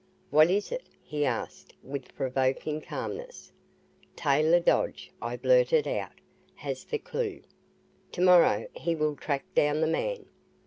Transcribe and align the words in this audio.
"What 0.31 0.49
is 0.49 0.71
it?" 0.71 0.81
he 1.03 1.25
asked 1.25 1.73
with 1.83 2.15
provoking 2.15 2.81
calmness, 2.81 3.51
"Taylor 4.15 4.59
Dodge," 4.59 5.11
I 5.21 5.37
blurted 5.37 5.87
out, 5.87 6.13
"has 6.55 6.85
the 6.85 6.97
clue. 6.97 7.43
To 8.13 8.21
morrow 8.21 8.67
he 8.73 8.95
will 8.95 9.15
track 9.15 9.45
down 9.53 9.79
the 9.79 9.85
man!" 9.85 10.25